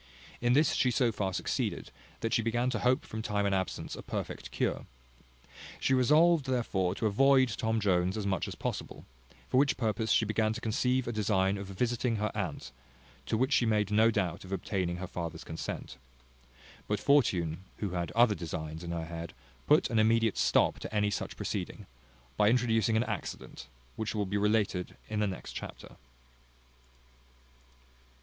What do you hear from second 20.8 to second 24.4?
any such proceeding, by introducing an accident, which will be